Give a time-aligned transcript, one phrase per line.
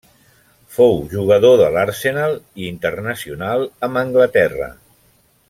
[0.77, 4.73] Fou jugador de l'Arsenal i internacional amb Anglaterra.